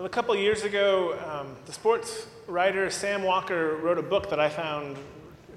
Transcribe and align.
Well, 0.00 0.06
a 0.06 0.08
couple 0.08 0.34
years 0.34 0.62
ago, 0.62 1.18
um, 1.28 1.54
the 1.66 1.74
sports 1.74 2.26
writer 2.46 2.88
Sam 2.88 3.22
Walker 3.22 3.76
wrote 3.82 3.98
a 3.98 4.02
book 4.02 4.30
that 4.30 4.40
I 4.40 4.48
found 4.48 4.96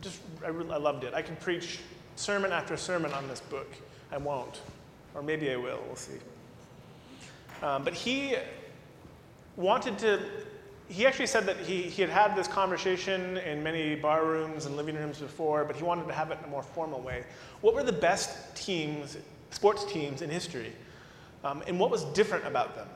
just, 0.02 0.20
I, 0.44 0.50
really, 0.50 0.70
I 0.70 0.76
loved 0.76 1.06
it. 1.06 1.14
I 1.14 1.22
could 1.22 1.40
preach 1.40 1.80
sermon 2.18 2.52
after 2.52 2.76
sermon 2.76 3.14
on 3.14 3.26
this 3.30 3.40
book. 3.40 3.72
I 4.12 4.18
won't. 4.18 4.60
Or 5.16 5.24
maybe 5.24 5.50
I 5.50 5.56
will, 5.56 5.82
we'll 5.88 5.96
see. 5.96 6.18
Um, 7.62 7.86
but 7.86 7.94
he 7.94 8.36
wanted 9.56 9.98
to, 10.00 10.20
he 10.90 11.08
actually 11.08 11.28
said 11.28 11.46
that 11.46 11.56
he, 11.60 11.84
he 11.84 12.02
had 12.02 12.12
had 12.12 12.36
this 12.36 12.50
conversation 12.50 13.38
in 13.38 13.64
many 13.64 13.96
bar 13.96 14.26
rooms 14.26 14.66
and 14.66 14.76
living 14.76 14.98
rooms 14.98 15.20
before, 15.20 15.64
but 15.64 15.78
he 15.78 15.84
wanted 15.86 16.06
to 16.06 16.14
have 16.14 16.32
it 16.32 16.40
in 16.40 16.44
a 16.44 16.50
more 16.50 16.64
formal 16.64 17.00
way. 17.00 17.24
What 17.62 17.76
were 17.76 17.84
the 17.84 17.94
best 17.94 18.58
teams, 18.58 19.16
sports 19.52 19.86
teams 19.86 20.22
in 20.22 20.30
history? 20.30 20.74
Um, 21.46 21.64
and 21.66 21.80
what 21.80 21.90
was 21.90 22.04
different 22.04 22.46
about 22.46 22.76
them? 22.76 22.90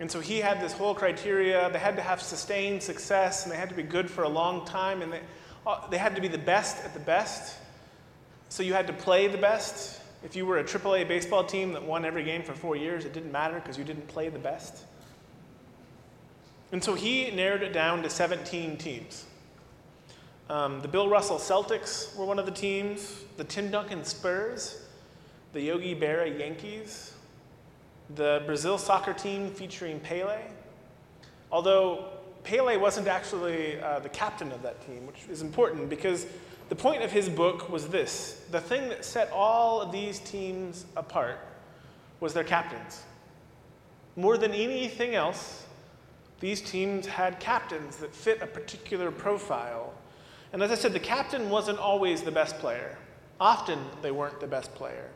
And 0.00 0.10
so 0.10 0.20
he 0.20 0.38
had 0.38 0.60
this 0.60 0.72
whole 0.72 0.94
criteria. 0.94 1.70
They 1.70 1.78
had 1.78 1.96
to 1.96 2.02
have 2.02 2.20
sustained 2.20 2.82
success, 2.82 3.44
and 3.44 3.52
they 3.52 3.56
had 3.56 3.68
to 3.68 3.74
be 3.74 3.82
good 3.82 4.10
for 4.10 4.24
a 4.24 4.28
long 4.28 4.64
time, 4.66 5.02
and 5.02 5.12
they, 5.12 5.20
uh, 5.66 5.88
they 5.88 5.98
had 5.98 6.14
to 6.16 6.20
be 6.20 6.28
the 6.28 6.38
best 6.38 6.84
at 6.84 6.94
the 6.94 7.00
best. 7.00 7.58
So 8.48 8.62
you 8.62 8.74
had 8.74 8.86
to 8.88 8.92
play 8.92 9.28
the 9.28 9.38
best. 9.38 10.00
If 10.24 10.34
you 10.34 10.46
were 10.46 10.58
a 10.58 10.64
AAA 10.64 11.06
baseball 11.06 11.44
team 11.44 11.72
that 11.72 11.84
won 11.84 12.04
every 12.04 12.24
game 12.24 12.42
for 12.42 12.54
four 12.54 12.76
years, 12.76 13.04
it 13.04 13.12
didn't 13.12 13.32
matter 13.32 13.54
because 13.56 13.78
you 13.78 13.84
didn't 13.84 14.08
play 14.08 14.28
the 14.28 14.38
best. 14.38 14.84
And 16.72 16.82
so 16.82 16.94
he 16.94 17.30
narrowed 17.30 17.62
it 17.62 17.72
down 17.72 18.02
to 18.02 18.10
17 18.10 18.76
teams. 18.78 19.26
Um, 20.50 20.80
the 20.82 20.88
Bill 20.88 21.08
Russell 21.08 21.38
Celtics 21.38 22.14
were 22.16 22.26
one 22.26 22.38
of 22.38 22.46
the 22.46 22.52
teams, 22.52 23.22
the 23.36 23.44
Tim 23.44 23.70
Duncan 23.70 24.04
Spurs, 24.04 24.82
the 25.52 25.60
Yogi 25.60 25.94
Berra 25.94 26.38
Yankees, 26.38 27.13
the 28.14 28.42
Brazil 28.46 28.78
soccer 28.78 29.12
team 29.12 29.50
featuring 29.50 30.00
Pele. 30.00 30.38
Although 31.50 32.06
Pele 32.44 32.76
wasn't 32.76 33.08
actually 33.08 33.80
uh, 33.80 34.00
the 34.00 34.08
captain 34.08 34.52
of 34.52 34.62
that 34.62 34.84
team, 34.86 35.06
which 35.06 35.26
is 35.30 35.40
important 35.40 35.88
because 35.88 36.26
the 36.68 36.76
point 36.76 37.02
of 37.02 37.10
his 37.12 37.28
book 37.28 37.68
was 37.68 37.88
this 37.88 38.44
the 38.50 38.60
thing 38.60 38.88
that 38.88 39.04
set 39.04 39.30
all 39.32 39.80
of 39.80 39.92
these 39.92 40.18
teams 40.20 40.86
apart 40.96 41.38
was 42.20 42.34
their 42.34 42.44
captains. 42.44 43.02
More 44.16 44.38
than 44.38 44.52
anything 44.52 45.14
else, 45.14 45.64
these 46.40 46.60
teams 46.60 47.06
had 47.06 47.40
captains 47.40 47.96
that 47.96 48.14
fit 48.14 48.42
a 48.42 48.46
particular 48.46 49.10
profile. 49.10 49.92
And 50.52 50.62
as 50.62 50.70
I 50.70 50.74
said, 50.74 50.92
the 50.92 51.00
captain 51.00 51.50
wasn't 51.50 51.78
always 51.78 52.22
the 52.22 52.30
best 52.30 52.58
player. 52.58 52.96
Often 53.40 53.78
they 54.02 54.10
weren't 54.10 54.40
the 54.40 54.46
best 54.46 54.74
player. 54.74 55.10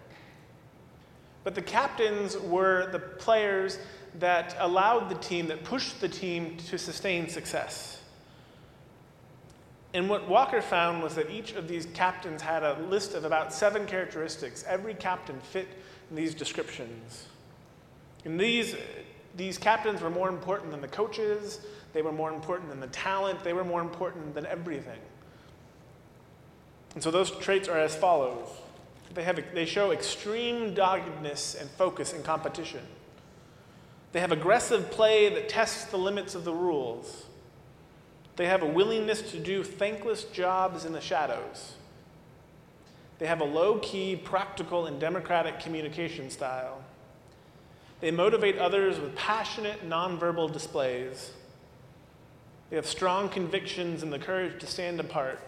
But 1.45 1.55
the 1.55 1.63
captains 1.63 2.37
were 2.37 2.91
the 2.91 2.99
players 2.99 3.79
that 4.19 4.57
allowed 4.59 5.09
the 5.09 5.15
team, 5.15 5.49
that 5.49 5.65
pushed 5.65 6.01
the 6.01 6.09
team 6.09 6.57
to 6.69 6.79
sustain 6.79 7.29
success. 7.29 8.01
And 9.95 10.09
what 10.09 10.29
Walker 10.29 10.61
found 10.61 11.03
was 11.03 11.15
that 11.15 11.31
each 11.31 11.53
of 11.53 11.67
these 11.67 11.87
captains 11.87 12.43
had 12.43 12.63
a 12.63 12.79
list 12.91 13.15
of 13.15 13.25
about 13.25 13.53
seven 13.53 13.87
characteristics. 13.87 14.65
Every 14.67 14.95
captain 14.95 15.41
fit 15.41 15.69
in 16.11 16.17
these 16.17 16.35
descriptions. 16.35 17.27
And 18.25 18.39
these, 18.39 18.77
these 19.37 19.57
captains 19.57 20.03
were 20.03 20.11
more 20.11 20.29
important 20.29 20.73
than 20.73 20.81
the 20.81 20.89
coaches, 20.89 21.61
they 21.95 22.03
were 22.03 22.13
more 22.13 22.31
important 22.33 22.69
than 22.69 22.81
the 22.81 22.89
talent, 22.89 23.43
they 23.43 23.55
were 23.55 23.65
more 23.65 23.81
important 23.81 24.35
than 24.35 24.45
everything. 24.45 24.99
And 26.95 27.03
so 27.03 27.11
those 27.11 27.31
traits 27.31 27.69
are 27.69 27.79
as 27.79 27.95
follows 27.95 28.49
they, 29.15 29.23
have, 29.25 29.43
they 29.55 29.65
show 29.65 29.91
extreme 29.91 30.75
doggedness 30.75 31.55
and 31.55 31.69
focus 31.71 32.13
in 32.13 32.23
competition. 32.23 32.83
They 34.13 34.21
have 34.21 34.33
aggressive 34.33 34.91
play 34.91 35.29
that 35.29 35.49
tests 35.49 35.85
the 35.85 35.99
limits 35.99 36.35
of 36.35 36.45
the 36.45 36.53
rules. 36.53 37.27
They 38.37 38.47
have 38.47 38.63
a 38.63 38.67
willingness 38.67 39.31
to 39.33 39.39
do 39.39 39.65
thankless 39.65 40.25
jobs 40.25 40.85
in 40.85 40.93
the 40.93 41.01
shadows. 41.01 41.75
They 43.19 43.27
have 43.27 43.41
a 43.41 43.45
low 43.45 43.79
key, 43.81 44.15
practical, 44.17 44.87
and 44.87 45.01
democratic 45.01 45.59
communication 45.59 46.31
style. 46.31 46.83
They 48.01 48.13
motivate 48.13 48.59
others 48.59 49.01
with 49.01 49.17
passionate, 49.17 49.89
nonverbal 49.89 50.53
displays. 50.53 51.33
They 52.71 52.77
have 52.77 52.87
strong 52.87 53.29
convictions 53.29 54.03
and 54.03 54.13
the 54.13 54.19
courage 54.19 54.61
to 54.61 54.67
stand 54.67 55.01
apart. 55.01 55.41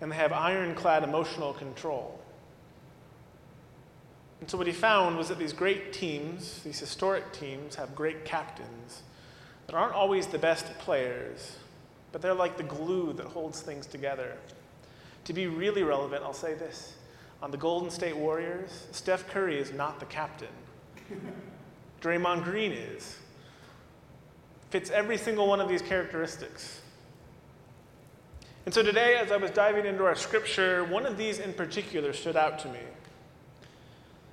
And 0.00 0.10
they 0.10 0.16
have 0.16 0.32
ironclad 0.32 1.04
emotional 1.04 1.52
control. 1.52 2.18
And 4.40 4.48
so 4.48 4.56
what 4.56 4.66
he 4.66 4.72
found 4.72 5.16
was 5.16 5.28
that 5.28 5.38
these 5.38 5.52
great 5.52 5.92
teams, 5.92 6.62
these 6.62 6.78
historic 6.78 7.32
teams, 7.32 7.74
have 7.74 7.94
great 7.94 8.24
captains 8.24 9.02
that 9.66 9.74
aren't 9.74 9.94
always 9.94 10.26
the 10.26 10.38
best 10.38 10.66
players, 10.78 11.56
but 12.12 12.22
they're 12.22 12.34
like 12.34 12.56
the 12.56 12.62
glue 12.62 13.12
that 13.14 13.26
holds 13.26 13.60
things 13.60 13.86
together. 13.86 14.36
To 15.24 15.32
be 15.32 15.46
really 15.46 15.82
relevant, 15.82 16.22
I'll 16.24 16.32
say 16.32 16.54
this. 16.54 16.94
On 17.42 17.50
the 17.50 17.56
Golden 17.56 17.90
State 17.90 18.16
Warriors, 18.16 18.86
Steph 18.92 19.28
Curry 19.28 19.58
is 19.58 19.72
not 19.72 20.00
the 20.00 20.06
captain. 20.06 20.48
Draymond 22.00 22.44
Green 22.44 22.72
is. 22.72 23.18
Fits 24.70 24.90
every 24.90 25.18
single 25.18 25.46
one 25.46 25.60
of 25.60 25.68
these 25.68 25.82
characteristics. 25.82 26.80
And 28.64 28.74
so 28.74 28.82
today, 28.82 29.16
as 29.16 29.32
I 29.32 29.36
was 29.36 29.50
diving 29.50 29.86
into 29.86 30.04
our 30.04 30.14
scripture, 30.14 30.84
one 30.84 31.06
of 31.06 31.16
these 31.16 31.38
in 31.38 31.54
particular 31.54 32.12
stood 32.12 32.36
out 32.36 32.58
to 32.60 32.68
me. 32.68 32.80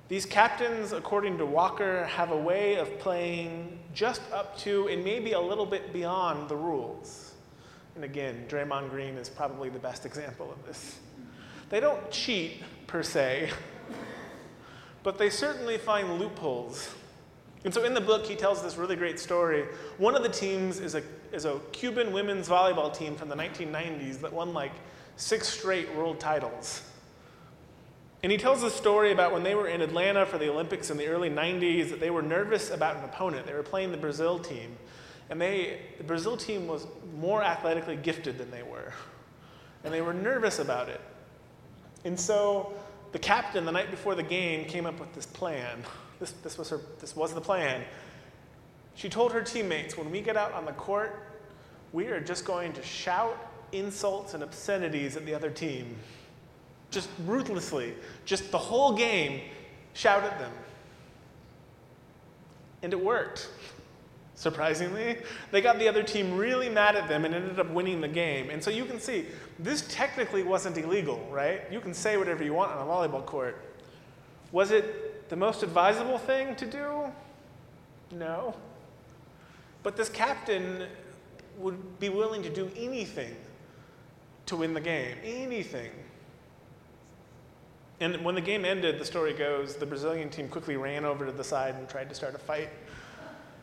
These 0.08 0.24
captains, 0.24 0.92
according 0.92 1.38
to 1.38 1.46
Walker, 1.46 2.04
have 2.04 2.30
a 2.30 2.36
way 2.36 2.76
of 2.76 2.96
playing 3.00 3.76
just 3.92 4.22
up 4.32 4.56
to 4.58 4.86
and 4.86 5.04
maybe 5.04 5.32
a 5.32 5.40
little 5.40 5.66
bit 5.66 5.92
beyond 5.92 6.48
the 6.48 6.54
rules. 6.54 7.34
And 7.96 8.04
again, 8.04 8.44
Draymond 8.48 8.90
Green 8.90 9.16
is 9.16 9.28
probably 9.28 9.68
the 9.68 9.80
best 9.80 10.06
example 10.06 10.52
of 10.52 10.64
this. 10.64 11.00
They 11.70 11.80
don't 11.80 12.08
cheat 12.12 12.62
per 12.86 13.02
se, 13.02 13.50
but 15.02 15.18
they 15.18 15.28
certainly 15.28 15.76
find 15.76 16.20
loopholes. 16.20 16.94
And 17.64 17.74
so 17.74 17.82
in 17.82 17.92
the 17.92 18.00
book, 18.00 18.24
he 18.24 18.36
tells 18.36 18.62
this 18.62 18.76
really 18.76 18.94
great 18.94 19.18
story. 19.18 19.64
One 19.98 20.14
of 20.14 20.22
the 20.22 20.28
teams 20.28 20.78
is 20.78 20.94
a, 20.94 21.02
is 21.32 21.46
a 21.46 21.58
Cuban 21.72 22.12
women's 22.12 22.48
volleyball 22.48 22.96
team 22.96 23.16
from 23.16 23.28
the 23.28 23.34
1990s 23.34 24.20
that 24.20 24.32
won 24.32 24.54
like 24.54 24.72
six 25.16 25.48
straight 25.48 25.92
world 25.96 26.20
titles. 26.20 26.82
And 28.22 28.32
he 28.32 28.38
tells 28.38 28.62
a 28.62 28.70
story 28.70 29.12
about 29.12 29.32
when 29.32 29.42
they 29.42 29.54
were 29.54 29.68
in 29.68 29.82
Atlanta 29.82 30.26
for 30.26 30.38
the 30.38 30.50
Olympics 30.50 30.90
in 30.90 30.96
the 30.96 31.06
early 31.06 31.30
90s 31.30 31.90
that 31.90 32.00
they 32.00 32.10
were 32.10 32.22
nervous 32.22 32.70
about 32.70 32.96
an 32.96 33.04
opponent. 33.04 33.46
They 33.46 33.52
were 33.52 33.62
playing 33.62 33.92
the 33.92 33.98
Brazil 33.98 34.38
team. 34.38 34.76
And 35.28 35.40
they, 35.40 35.80
the 35.98 36.04
Brazil 36.04 36.36
team 36.36 36.66
was 36.66 36.86
more 37.18 37.42
athletically 37.42 37.96
gifted 37.96 38.38
than 38.38 38.50
they 38.50 38.62
were. 38.62 38.92
And 39.84 39.92
they 39.92 40.00
were 40.00 40.14
nervous 40.14 40.58
about 40.58 40.88
it. 40.88 41.00
And 42.04 42.18
so 42.18 42.72
the 43.12 43.18
captain, 43.18 43.64
the 43.64 43.72
night 43.72 43.90
before 43.90 44.14
the 44.14 44.22
game, 44.22 44.66
came 44.66 44.86
up 44.86 44.98
with 44.98 45.12
this 45.14 45.26
plan. 45.26 45.82
This, 46.18 46.30
this, 46.42 46.56
was, 46.56 46.70
her, 46.70 46.80
this 47.00 47.14
was 47.14 47.34
the 47.34 47.40
plan. 47.40 47.82
She 48.94 49.08
told 49.08 49.32
her 49.32 49.42
teammates, 49.42 49.98
when 49.98 50.10
we 50.10 50.20
get 50.20 50.36
out 50.36 50.52
on 50.52 50.64
the 50.64 50.72
court, 50.72 51.22
we 51.92 52.06
are 52.06 52.20
just 52.20 52.44
going 52.44 52.72
to 52.72 52.82
shout 52.82 53.36
insults 53.72 54.34
and 54.34 54.42
obscenities 54.42 55.16
at 55.16 55.26
the 55.26 55.34
other 55.34 55.50
team 55.50 55.96
just 56.90 57.08
ruthlessly, 57.24 57.94
just 58.24 58.50
the 58.50 58.58
whole 58.58 58.92
game, 58.92 59.40
shout 59.94 60.24
at 60.24 60.38
them. 60.38 60.52
And 62.82 62.92
it 62.92 63.02
worked. 63.02 63.48
Surprisingly, 64.34 65.16
they 65.50 65.62
got 65.62 65.78
the 65.78 65.88
other 65.88 66.02
team 66.02 66.36
really 66.36 66.68
mad 66.68 66.94
at 66.94 67.08
them 67.08 67.24
and 67.24 67.34
ended 67.34 67.58
up 67.58 67.70
winning 67.70 68.02
the 68.02 68.08
game. 68.08 68.50
And 68.50 68.62
so 68.62 68.70
you 68.70 68.84
can 68.84 69.00
see, 69.00 69.26
this 69.58 69.86
technically 69.88 70.42
wasn't 70.42 70.76
illegal, 70.76 71.26
right? 71.30 71.62
You 71.72 71.80
can 71.80 71.94
say 71.94 72.18
whatever 72.18 72.44
you 72.44 72.52
want 72.52 72.70
on 72.70 72.86
a 72.86 72.90
volleyball 72.90 73.24
court. 73.24 73.56
Was 74.52 74.72
it 74.72 75.28
the 75.30 75.36
most 75.36 75.62
advisable 75.62 76.18
thing 76.18 76.54
to 76.56 76.66
do? 76.66 77.04
No. 78.12 78.54
But 79.82 79.96
this 79.96 80.10
captain 80.10 80.86
would 81.56 81.98
be 81.98 82.10
willing 82.10 82.42
to 82.42 82.50
do 82.50 82.70
anything 82.76 83.34
to 84.44 84.56
win 84.56 84.74
the 84.74 84.80
game. 84.80 85.16
Anything. 85.24 85.90
And 88.00 88.22
when 88.24 88.34
the 88.34 88.40
game 88.40 88.64
ended, 88.64 88.98
the 88.98 89.04
story 89.04 89.32
goes, 89.32 89.76
the 89.76 89.86
Brazilian 89.86 90.28
team 90.28 90.48
quickly 90.48 90.76
ran 90.76 91.04
over 91.04 91.24
to 91.24 91.32
the 91.32 91.44
side 91.44 91.74
and 91.76 91.88
tried 91.88 92.08
to 92.10 92.14
start 92.14 92.34
a 92.34 92.38
fight. 92.38 92.68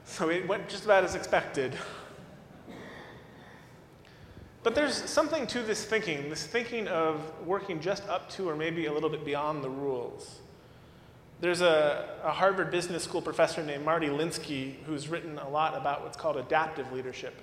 So 0.05 0.29
it 0.29 0.47
went 0.47 0.67
just 0.67 0.85
about 0.85 1.03
as 1.03 1.13
expected. 1.15 1.77
But 4.63 4.75
there's 4.75 4.95
something 4.95 5.45
to 5.47 5.61
this 5.61 5.83
thinking, 5.85 6.29
this 6.29 6.45
thinking 6.45 6.87
of 6.87 7.21
working 7.45 7.79
just 7.79 8.07
up 8.07 8.29
to 8.31 8.49
or 8.49 8.55
maybe 8.55 8.85
a 8.85 8.93
little 8.93 9.09
bit 9.09 9.25
beyond 9.25 9.63
the 9.63 9.69
rules. 9.69 10.39
There's 11.41 11.61
a, 11.61 12.17
a 12.23 12.31
Harvard 12.31 12.71
Business 12.71 13.03
School 13.03 13.21
professor 13.21 13.61
named 13.61 13.83
Marty 13.83 14.07
Linsky 14.07 14.75
who's 14.85 15.09
written 15.09 15.37
a 15.37 15.49
lot 15.49 15.75
about 15.75 16.01
what's 16.01 16.15
called 16.15 16.37
adaptive 16.37 16.91
leadership. 16.93 17.35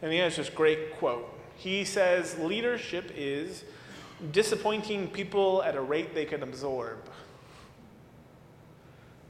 And 0.00 0.12
he 0.12 0.18
has 0.18 0.36
this 0.36 0.48
great 0.48 0.96
quote. 0.98 1.28
He 1.56 1.84
says, 1.84 2.38
Leadership 2.38 3.10
is 3.16 3.64
disappointing 4.32 5.08
people 5.08 5.62
at 5.62 5.76
a 5.76 5.80
rate 5.80 6.14
they 6.14 6.24
can 6.24 6.42
absorb. 6.42 6.98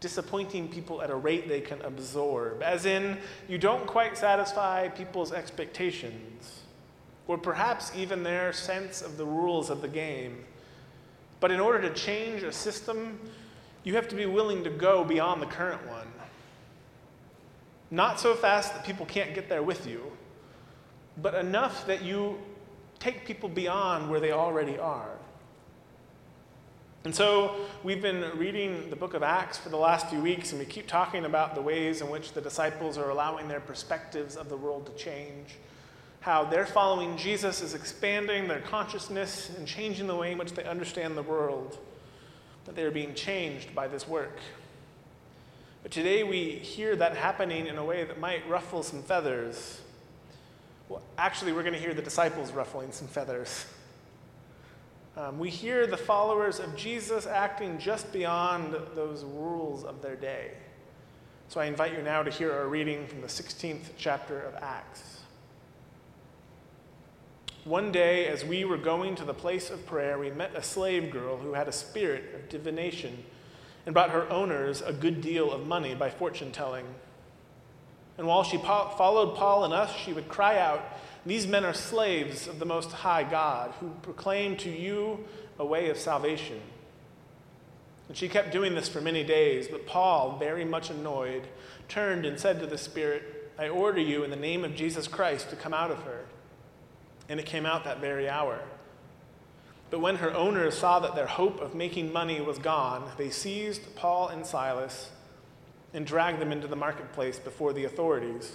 disappointing 0.00 0.68
people 0.68 1.02
at 1.02 1.10
a 1.10 1.14
rate 1.14 1.48
they 1.48 1.60
can 1.60 1.80
absorb, 1.82 2.62
as 2.62 2.86
in, 2.86 3.16
you 3.48 3.58
don't 3.58 3.86
quite 3.86 4.16
satisfy 4.16 4.88
people's 4.88 5.32
expectations, 5.32 6.62
or 7.26 7.38
perhaps 7.38 7.92
even 7.96 8.22
their 8.22 8.52
sense 8.52 9.02
of 9.02 9.16
the 9.16 9.24
rules 9.24 9.70
of 9.70 9.80
the 9.80 9.88
game. 9.88 10.44
But 11.40 11.50
in 11.50 11.60
order 11.60 11.80
to 11.88 11.94
change 11.94 12.42
a 12.42 12.52
system, 12.52 13.18
you 13.84 13.94
have 13.94 14.08
to 14.08 14.14
be 14.14 14.26
willing 14.26 14.64
to 14.64 14.70
go 14.70 15.04
beyond 15.04 15.40
the 15.42 15.46
current 15.46 15.86
one. 15.88 16.06
Not 17.90 18.20
so 18.20 18.34
fast 18.34 18.74
that 18.74 18.84
people 18.84 19.06
can't 19.06 19.34
get 19.34 19.48
there 19.48 19.62
with 19.62 19.86
you, 19.86 20.12
but 21.22 21.34
enough 21.34 21.86
that 21.86 22.02
you 22.02 22.38
take 22.98 23.24
people 23.24 23.48
beyond 23.48 24.10
where 24.10 24.20
they 24.20 24.32
already 24.32 24.78
are. 24.78 25.10
And 27.04 27.14
so 27.14 27.54
we've 27.84 28.02
been 28.02 28.36
reading 28.36 28.90
the 28.90 28.96
book 28.96 29.14
of 29.14 29.22
Acts 29.22 29.58
for 29.58 29.68
the 29.68 29.76
last 29.76 30.08
few 30.08 30.20
weeks, 30.20 30.50
and 30.50 30.58
we 30.58 30.66
keep 30.66 30.88
talking 30.88 31.24
about 31.24 31.54
the 31.54 31.62
ways 31.62 32.00
in 32.00 32.10
which 32.10 32.32
the 32.32 32.40
disciples 32.40 32.98
are 32.98 33.10
allowing 33.10 33.46
their 33.46 33.60
perspectives 33.60 34.34
of 34.34 34.48
the 34.48 34.56
world 34.56 34.86
to 34.86 34.92
change. 34.92 35.54
How 36.18 36.42
their 36.42 36.66
following 36.66 37.16
Jesus 37.16 37.62
is 37.62 37.74
expanding 37.74 38.48
their 38.48 38.60
consciousness 38.60 39.50
and 39.56 39.68
changing 39.68 40.08
the 40.08 40.16
way 40.16 40.32
in 40.32 40.38
which 40.38 40.54
they 40.54 40.64
understand 40.64 41.16
the 41.16 41.22
world, 41.22 41.78
that 42.64 42.74
they 42.74 42.82
are 42.82 42.90
being 42.90 43.14
changed 43.14 43.72
by 43.72 43.86
this 43.86 44.08
work. 44.08 44.40
But 45.84 45.92
today 45.92 46.24
we 46.24 46.50
hear 46.50 46.96
that 46.96 47.16
happening 47.16 47.68
in 47.68 47.78
a 47.78 47.84
way 47.84 48.02
that 48.02 48.18
might 48.18 48.48
ruffle 48.48 48.82
some 48.82 49.04
feathers. 49.04 49.80
Well, 50.88 51.02
actually, 51.18 51.52
we're 51.52 51.62
going 51.62 51.74
to 51.74 51.80
hear 51.80 51.94
the 51.94 52.02
disciples 52.02 52.52
ruffling 52.52 52.92
some 52.92 53.08
feathers. 53.08 53.66
Um, 55.16 55.38
we 55.38 55.50
hear 55.50 55.86
the 55.86 55.96
followers 55.96 56.60
of 56.60 56.76
Jesus 56.76 57.26
acting 57.26 57.78
just 57.78 58.12
beyond 58.12 58.76
those 58.94 59.24
rules 59.24 59.82
of 59.82 60.02
their 60.02 60.14
day. 60.14 60.52
So 61.48 61.60
I 61.60 61.66
invite 61.66 61.92
you 61.92 62.02
now 62.02 62.22
to 62.22 62.30
hear 62.30 62.52
our 62.52 62.68
reading 62.68 63.06
from 63.06 63.20
the 63.20 63.26
16th 63.26 63.90
chapter 63.96 64.40
of 64.40 64.54
Acts. 64.56 65.20
One 67.64 67.90
day, 67.90 68.26
as 68.26 68.44
we 68.44 68.64
were 68.64 68.76
going 68.76 69.16
to 69.16 69.24
the 69.24 69.34
place 69.34 69.70
of 69.70 69.86
prayer, 69.86 70.18
we 70.18 70.30
met 70.30 70.54
a 70.54 70.62
slave 70.62 71.10
girl 71.10 71.36
who 71.36 71.54
had 71.54 71.66
a 71.66 71.72
spirit 71.72 72.34
of 72.34 72.48
divination 72.48 73.24
and 73.86 73.92
brought 73.92 74.10
her 74.10 74.28
owners 74.30 74.82
a 74.82 74.92
good 74.92 75.20
deal 75.20 75.50
of 75.50 75.66
money 75.66 75.94
by 75.94 76.10
fortune 76.10 76.52
telling. 76.52 76.84
And 78.18 78.26
while 78.26 78.42
she 78.42 78.56
followed 78.58 79.36
Paul 79.36 79.64
and 79.64 79.74
us, 79.74 79.94
she 79.94 80.12
would 80.12 80.28
cry 80.28 80.58
out, 80.58 80.82
these 81.26 81.46
men 81.46 81.64
are 81.64 81.74
slaves 81.74 82.46
of 82.46 82.58
the 82.58 82.64
Most 82.64 82.92
High 82.92 83.24
God 83.24 83.72
who 83.80 83.90
proclaim 84.02 84.56
to 84.58 84.70
you 84.70 85.24
a 85.58 85.66
way 85.66 85.90
of 85.90 85.98
salvation. 85.98 86.60
And 88.08 88.16
she 88.16 88.28
kept 88.28 88.52
doing 88.52 88.74
this 88.74 88.88
for 88.88 89.00
many 89.00 89.24
days, 89.24 89.66
but 89.68 89.86
Paul, 89.86 90.38
very 90.38 90.64
much 90.64 90.90
annoyed, 90.90 91.48
turned 91.88 92.24
and 92.24 92.38
said 92.38 92.60
to 92.60 92.66
the 92.66 92.78
Spirit, 92.78 93.50
I 93.58 93.68
order 93.68 94.00
you 94.00 94.22
in 94.22 94.30
the 94.30 94.36
name 94.36 94.64
of 94.64 94.76
Jesus 94.76 95.08
Christ 95.08 95.50
to 95.50 95.56
come 95.56 95.74
out 95.74 95.90
of 95.90 96.02
her. 96.02 96.26
And 97.28 97.40
it 97.40 97.46
came 97.46 97.66
out 97.66 97.84
that 97.84 98.00
very 98.00 98.28
hour. 98.28 98.60
But 99.90 100.00
when 100.00 100.16
her 100.16 100.32
owners 100.32 100.76
saw 100.76 101.00
that 101.00 101.16
their 101.16 101.26
hope 101.26 101.60
of 101.60 101.74
making 101.74 102.12
money 102.12 102.40
was 102.40 102.58
gone, 102.58 103.10
they 103.18 103.30
seized 103.30 103.96
Paul 103.96 104.28
and 104.28 104.46
Silas 104.46 105.10
and 105.96 106.06
dragged 106.06 106.38
them 106.38 106.52
into 106.52 106.68
the 106.68 106.76
marketplace 106.76 107.38
before 107.38 107.72
the 107.72 107.84
authorities. 107.84 108.52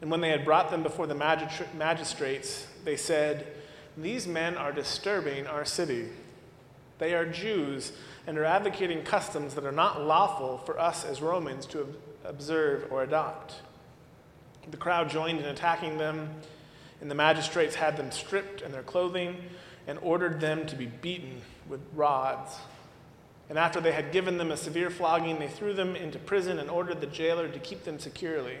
And 0.00 0.10
when 0.10 0.20
they 0.20 0.30
had 0.30 0.44
brought 0.44 0.72
them 0.72 0.82
before 0.82 1.06
the 1.06 1.14
magistrates, 1.14 2.66
they 2.84 2.96
said, 2.96 3.46
These 3.96 4.26
men 4.26 4.56
are 4.56 4.72
disturbing 4.72 5.46
our 5.46 5.64
city. 5.64 6.08
They 6.98 7.14
are 7.14 7.24
Jews 7.24 7.92
and 8.26 8.36
are 8.38 8.44
advocating 8.44 9.04
customs 9.04 9.54
that 9.54 9.64
are 9.64 9.72
not 9.72 10.02
lawful 10.02 10.58
for 10.58 10.80
us 10.80 11.04
as 11.04 11.22
Romans 11.22 11.64
to 11.66 11.94
observe 12.24 12.90
or 12.90 13.04
adopt. 13.04 13.62
The 14.68 14.76
crowd 14.76 15.08
joined 15.08 15.38
in 15.38 15.46
attacking 15.46 15.96
them, 15.96 16.30
and 17.00 17.08
the 17.08 17.14
magistrates 17.14 17.76
had 17.76 17.96
them 17.96 18.10
stripped 18.10 18.62
and 18.62 18.74
their 18.74 18.82
clothing 18.82 19.36
and 19.86 19.96
ordered 20.02 20.40
them 20.40 20.66
to 20.66 20.74
be 20.74 20.86
beaten 20.86 21.40
with 21.68 21.80
rods. 21.94 22.56
And 23.48 23.58
after 23.58 23.80
they 23.80 23.92
had 23.92 24.12
given 24.12 24.38
them 24.38 24.50
a 24.50 24.56
severe 24.56 24.90
flogging, 24.90 25.38
they 25.38 25.48
threw 25.48 25.72
them 25.72 25.94
into 25.94 26.18
prison 26.18 26.58
and 26.58 26.68
ordered 26.68 27.00
the 27.00 27.06
jailer 27.06 27.48
to 27.48 27.58
keep 27.58 27.84
them 27.84 27.98
securely. 27.98 28.58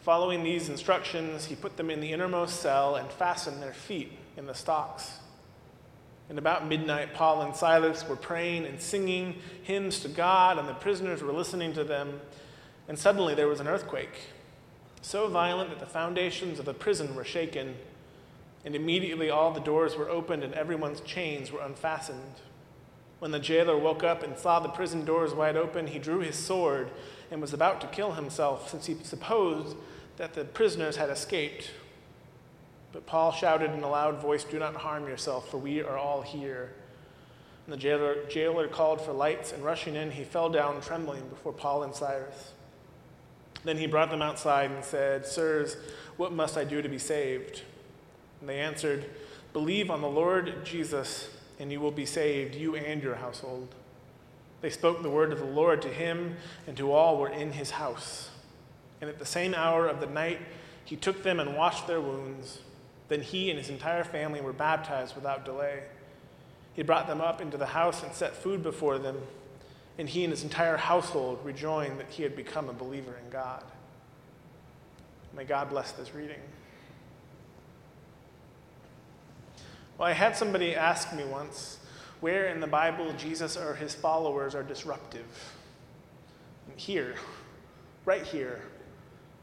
Following 0.00 0.42
these 0.42 0.68
instructions, 0.68 1.46
he 1.46 1.54
put 1.54 1.76
them 1.76 1.90
in 1.90 2.00
the 2.00 2.12
innermost 2.12 2.60
cell 2.60 2.96
and 2.96 3.10
fastened 3.10 3.62
their 3.62 3.72
feet 3.72 4.12
in 4.36 4.46
the 4.46 4.54
stocks. 4.54 5.18
And 6.28 6.38
about 6.38 6.66
midnight, 6.66 7.14
Paul 7.14 7.42
and 7.42 7.56
Silas 7.56 8.06
were 8.06 8.16
praying 8.16 8.66
and 8.66 8.80
singing 8.80 9.36
hymns 9.62 10.00
to 10.00 10.08
God, 10.08 10.58
and 10.58 10.68
the 10.68 10.74
prisoners 10.74 11.22
were 11.22 11.32
listening 11.32 11.72
to 11.72 11.84
them. 11.84 12.20
And 12.86 12.98
suddenly 12.98 13.34
there 13.34 13.48
was 13.48 13.60
an 13.60 13.68
earthquake, 13.68 14.28
so 15.00 15.28
violent 15.28 15.70
that 15.70 15.80
the 15.80 15.86
foundations 15.86 16.58
of 16.58 16.66
the 16.66 16.74
prison 16.74 17.14
were 17.14 17.24
shaken. 17.24 17.76
And 18.64 18.74
immediately 18.74 19.30
all 19.30 19.52
the 19.52 19.60
doors 19.60 19.96
were 19.96 20.10
opened 20.10 20.44
and 20.44 20.52
everyone's 20.52 21.00
chains 21.00 21.50
were 21.50 21.60
unfastened. 21.60 22.34
When 23.18 23.30
the 23.32 23.40
jailer 23.40 23.76
woke 23.76 24.04
up 24.04 24.22
and 24.22 24.38
saw 24.38 24.60
the 24.60 24.68
prison 24.68 25.04
doors 25.04 25.34
wide 25.34 25.56
open, 25.56 25.88
he 25.88 25.98
drew 25.98 26.20
his 26.20 26.36
sword 26.36 26.90
and 27.30 27.40
was 27.40 27.52
about 27.52 27.80
to 27.80 27.86
kill 27.88 28.12
himself, 28.12 28.70
since 28.70 28.86
he 28.86 28.94
supposed 29.02 29.76
that 30.16 30.34
the 30.34 30.44
prisoners 30.44 30.96
had 30.96 31.10
escaped. 31.10 31.70
But 32.92 33.06
Paul 33.06 33.32
shouted 33.32 33.72
in 33.72 33.82
a 33.82 33.90
loud 33.90 34.20
voice, 34.20 34.44
Do 34.44 34.58
not 34.58 34.76
harm 34.76 35.06
yourself, 35.06 35.50
for 35.50 35.58
we 35.58 35.82
are 35.82 35.98
all 35.98 36.22
here. 36.22 36.72
And 37.66 37.72
the 37.72 37.76
jailer, 37.76 38.24
jailer 38.28 38.66
called 38.66 39.00
for 39.00 39.12
lights, 39.12 39.52
and 39.52 39.64
rushing 39.64 39.94
in, 39.94 40.10
he 40.12 40.24
fell 40.24 40.48
down 40.48 40.80
trembling 40.80 41.28
before 41.28 41.52
Paul 41.52 41.82
and 41.82 41.94
Silas. 41.94 42.52
Then 43.64 43.76
he 43.76 43.86
brought 43.86 44.10
them 44.10 44.22
outside 44.22 44.70
and 44.70 44.84
said, 44.84 45.26
Sirs, 45.26 45.76
what 46.16 46.32
must 46.32 46.56
I 46.56 46.64
do 46.64 46.80
to 46.80 46.88
be 46.88 46.98
saved? 46.98 47.62
And 48.40 48.48
they 48.48 48.60
answered, 48.60 49.10
Believe 49.52 49.90
on 49.90 50.00
the 50.00 50.08
Lord 50.08 50.64
Jesus, 50.64 51.28
and 51.58 51.72
you 51.72 51.80
will 51.80 51.90
be 51.90 52.06
saved, 52.06 52.54
you 52.54 52.76
and 52.76 53.02
your 53.02 53.16
household. 53.16 53.74
They 54.60 54.70
spoke 54.70 55.02
the 55.02 55.10
word 55.10 55.32
of 55.32 55.38
the 55.38 55.44
Lord 55.44 55.82
to 55.82 55.88
him 55.88 56.36
and 56.66 56.76
to 56.76 56.92
all 56.92 57.16
who 57.16 57.22
were 57.22 57.28
in 57.28 57.52
his 57.52 57.72
house. 57.72 58.30
And 59.00 59.08
at 59.08 59.18
the 59.18 59.26
same 59.26 59.54
hour 59.54 59.86
of 59.86 60.00
the 60.00 60.06
night, 60.06 60.40
he 60.84 60.96
took 60.96 61.22
them 61.22 61.38
and 61.38 61.56
washed 61.56 61.86
their 61.86 62.00
wounds. 62.00 62.60
Then 63.08 63.22
he 63.22 63.50
and 63.50 63.58
his 63.58 63.70
entire 63.70 64.04
family 64.04 64.40
were 64.40 64.52
baptized 64.52 65.14
without 65.14 65.44
delay. 65.44 65.82
He 66.74 66.82
brought 66.82 67.06
them 67.06 67.20
up 67.20 67.40
into 67.40 67.56
the 67.56 67.66
house 67.66 68.02
and 68.02 68.12
set 68.12 68.34
food 68.34 68.62
before 68.62 68.98
them. 68.98 69.16
And 69.98 70.08
he 70.08 70.24
and 70.24 70.32
his 70.32 70.44
entire 70.44 70.76
household 70.76 71.40
rejoined 71.44 71.98
that 71.98 72.08
he 72.08 72.22
had 72.22 72.36
become 72.36 72.68
a 72.68 72.72
believer 72.72 73.16
in 73.24 73.30
God. 73.30 73.64
May 75.36 75.44
God 75.44 75.70
bless 75.70 75.92
this 75.92 76.14
reading. 76.14 76.40
Well, 79.98 80.08
I 80.08 80.12
had 80.12 80.36
somebody 80.36 80.76
ask 80.76 81.12
me 81.12 81.24
once 81.24 81.78
where 82.20 82.46
in 82.46 82.60
the 82.60 82.68
Bible 82.68 83.12
Jesus 83.14 83.56
or 83.56 83.74
his 83.74 83.94
followers 83.94 84.54
are 84.54 84.62
disruptive. 84.62 85.26
Here, 86.76 87.16
right 88.04 88.22
here. 88.22 88.62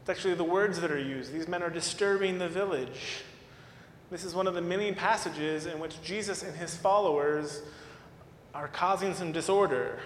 It's 0.00 0.08
actually 0.08 0.34
the 0.34 0.44
words 0.44 0.80
that 0.80 0.90
are 0.90 0.98
used. 0.98 1.32
These 1.32 1.46
men 1.46 1.62
are 1.62 1.68
disturbing 1.68 2.38
the 2.38 2.48
village. 2.48 3.22
This 4.10 4.24
is 4.24 4.34
one 4.34 4.46
of 4.46 4.54
the 4.54 4.62
many 4.62 4.92
passages 4.92 5.66
in 5.66 5.78
which 5.78 6.00
Jesus 6.02 6.42
and 6.42 6.56
his 6.56 6.74
followers 6.74 7.60
are 8.54 8.68
causing 8.68 9.12
some 9.12 9.32
disorder. 9.32 9.98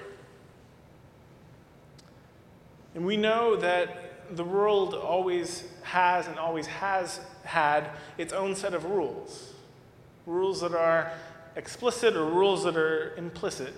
And 2.97 3.07
we 3.07 3.17
know 3.17 3.55
that 3.55 4.35
the 4.37 4.45
world 4.45 4.95
always 4.95 5.65
has 5.83 6.27
and 6.27 6.39
always 6.39 6.67
has 6.67 7.21
had 7.45 7.91
its 8.19 8.33
own 8.33 8.57
set 8.57 8.75
of 8.75 8.85
rules. 8.85 9.53
Rules 10.27 10.61
that 10.61 10.75
are 10.75 11.13
explicit 11.57 12.17
or 12.17 12.25
rules 12.25 12.65
that 12.65 12.77
are 12.77 13.15
implicit. 13.17 13.75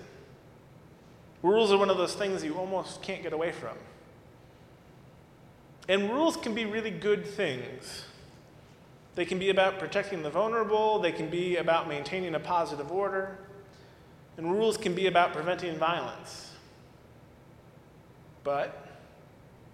Rules 1.41 1.71
are 1.71 1.77
one 1.77 1.89
of 1.89 1.97
those 1.97 2.15
things 2.15 2.43
you 2.43 2.55
almost 2.55 3.01
can't 3.01 3.21
get 3.21 3.33
away 3.33 3.51
from. 3.51 3.77
And 5.89 6.09
rules 6.09 6.37
can 6.37 6.55
be 6.55 6.65
really 6.65 6.91
good 6.91 7.25
things. 7.25 8.05
They 9.15 9.25
can 9.25 9.37
be 9.37 9.49
about 9.49 9.77
protecting 9.77 10.23
the 10.23 10.29
vulnerable, 10.29 10.99
they 10.99 11.11
can 11.11 11.29
be 11.29 11.57
about 11.57 11.87
maintaining 11.87 12.33
a 12.33 12.39
positive 12.39 12.91
order, 12.91 13.37
and 14.37 14.51
rules 14.51 14.77
can 14.77 14.95
be 14.95 15.07
about 15.07 15.33
preventing 15.33 15.77
violence. 15.77 16.51
But 18.43 18.87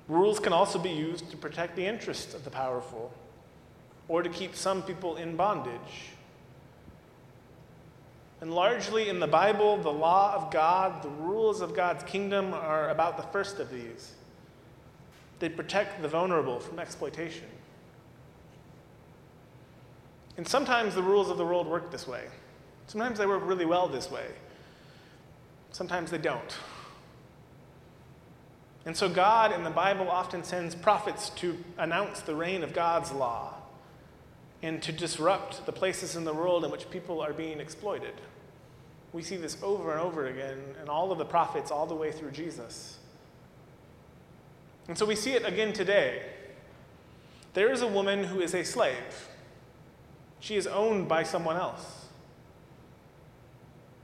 rules 0.08 0.40
can 0.40 0.52
also 0.52 0.80
be 0.80 0.90
used 0.90 1.30
to 1.32 1.38
protect 1.38 1.76
the 1.76 1.86
interests 1.86 2.34
of 2.34 2.44
the 2.44 2.50
powerful 2.50 3.14
or 4.08 4.24
to 4.24 4.30
keep 4.30 4.56
some 4.56 4.82
people 4.82 5.16
in 5.16 5.36
bondage. 5.36 6.12
And 8.42 8.54
largely 8.54 9.10
in 9.10 9.20
the 9.20 9.28
Bible, 9.28 9.78
the 9.78 9.92
law 9.92 10.34
of 10.34 10.52
God, 10.52 11.04
the 11.04 11.10
rules 11.10 11.62
of 11.62 11.76
God's 11.76 12.04
kingdom 12.04 12.54
are 12.54 12.90
about 12.90 13.18
the 13.18 13.24
first 13.24 13.60
of 13.60 13.70
these. 13.70 14.14
They 15.40 15.50
protect 15.50 16.02
the 16.02 16.08
vulnerable 16.08 16.60
from 16.60 16.80
exploitation. 16.80 17.48
And 20.38 20.48
sometimes 20.48 20.96
the 20.96 21.04
rules 21.04 21.30
of 21.30 21.38
the 21.38 21.46
world 21.46 21.68
work 21.68 21.92
this 21.92 22.08
way. 22.08 22.24
Sometimes 22.88 23.20
they 23.20 23.26
work 23.26 23.44
really 23.46 23.66
well 23.66 23.88
this 23.90 24.10
way. 24.10 24.28
Sometimes 25.72 26.10
they 26.12 26.18
don't. 26.18 26.58
And 28.86 28.96
so, 28.96 29.10
God 29.10 29.52
in 29.52 29.64
the 29.64 29.70
Bible 29.70 30.10
often 30.10 30.44
sends 30.44 30.74
prophets 30.74 31.30
to 31.32 31.58
announce 31.78 32.22
the 32.22 32.34
reign 32.34 32.64
of 32.64 32.74
God's 32.74 33.12
law 33.12 33.59
and 34.62 34.82
to 34.84 34.92
disrupt 34.92 35.66
the 35.66 35.72
places 35.72 36.16
in 36.16 36.26
the 36.26 36.34
world 36.34 36.66
in 36.66 36.72
which 36.72 36.90
people 36.90 37.22
are 37.22 37.34
being 37.34 37.60
exploited. 37.60 38.14
We 39.14 39.22
see 39.22 39.38
this 39.38 39.58
over 39.64 39.92
and 39.92 40.02
over 40.02 40.28
again 40.28 40.60
in 40.82 40.90
all 40.90 41.12
of 41.12 41.18
the 41.18 41.26
prophets, 41.26 41.72
all 41.72 41.86
the 41.86 41.96
way 41.96 42.12
through 42.12 42.32
Jesus. 42.32 42.98
And 44.88 44.98
so 44.98 45.06
we 45.06 45.16
see 45.16 45.34
it 45.34 45.46
again 45.46 45.74
today. 45.74 46.24
There 47.54 47.72
is 47.72 47.82
a 47.82 47.88
woman 47.88 48.24
who 48.24 48.42
is 48.42 48.54
a 48.54 48.64
slave, 48.64 49.30
she 50.40 50.56
is 50.56 50.68
owned 50.68 51.08
by 51.08 51.24
someone 51.24 51.58
else. 51.58 52.08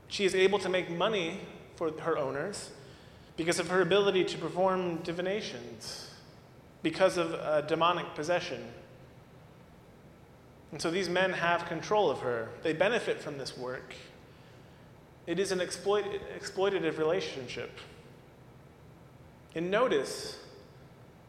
She 0.08 0.24
is 0.24 0.34
able 0.34 0.58
to 0.60 0.68
make 0.68 0.90
money 0.90 1.40
for 1.76 1.90
her 2.00 2.16
owners 2.16 2.70
because 3.36 3.58
of 3.58 3.68
her 3.68 3.80
ability 3.80 4.24
to 4.24 4.38
perform 4.38 4.96
divinations, 4.98 6.10
because 6.82 7.16
of 7.16 7.32
a 7.32 7.64
demonic 7.66 8.14
possession. 8.14 8.68
And 10.72 10.80
so 10.80 10.90
these 10.90 11.08
men 11.08 11.32
have 11.32 11.66
control 11.66 12.10
of 12.10 12.20
her. 12.20 12.48
They 12.62 12.72
benefit 12.72 13.20
from 13.20 13.38
this 13.38 13.56
work. 13.56 13.94
It 15.26 15.38
is 15.38 15.52
an 15.52 15.60
exploit, 15.60 16.04
exploitative 16.38 16.98
relationship. 16.98 17.70
And 19.54 19.70
notice 19.70 20.38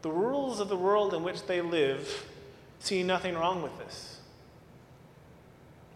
the 0.02 0.10
rules 0.10 0.60
of 0.60 0.68
the 0.68 0.76
world 0.76 1.14
in 1.14 1.22
which 1.22 1.46
they 1.46 1.60
live 1.60 2.26
see 2.78 3.02
nothing 3.02 3.34
wrong 3.34 3.62
with 3.62 3.76
this. 3.78 4.20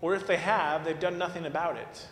Or 0.01 0.15
if 0.15 0.27
they 0.27 0.37
have, 0.37 0.85
they've 0.85 0.99
done 0.99 1.19
nothing 1.19 1.47
about 1.47 1.77
it. 1.77 2.07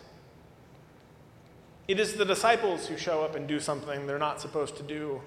It 1.87 1.99
is 1.99 2.13
the 2.13 2.23
disciples 2.23 2.87
who 2.87 2.95
show 2.95 3.23
up 3.23 3.35
and 3.35 3.47
do 3.47 3.59
something 3.59 4.07
they're 4.07 4.17
not 4.17 4.39
supposed 4.39 4.77
to 4.77 4.83
do. 4.83 5.21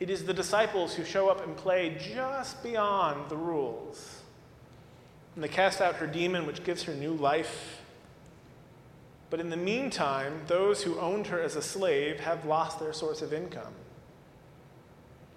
It 0.00 0.10
is 0.10 0.24
the 0.24 0.34
disciples 0.34 0.94
who 0.94 1.04
show 1.04 1.28
up 1.28 1.46
and 1.46 1.56
play 1.56 1.96
just 2.00 2.60
beyond 2.64 3.30
the 3.30 3.36
rules. 3.36 4.23
And 5.34 5.42
they 5.42 5.48
cast 5.48 5.80
out 5.80 5.96
her 5.96 6.06
demon, 6.06 6.46
which 6.46 6.62
gives 6.64 6.84
her 6.84 6.94
new 6.94 7.12
life. 7.12 7.80
But 9.30 9.40
in 9.40 9.50
the 9.50 9.56
meantime, 9.56 10.42
those 10.46 10.82
who 10.82 10.98
owned 11.00 11.26
her 11.26 11.40
as 11.40 11.56
a 11.56 11.62
slave 11.62 12.20
have 12.20 12.44
lost 12.44 12.78
their 12.78 12.92
source 12.92 13.20
of 13.20 13.32
income. 13.32 13.74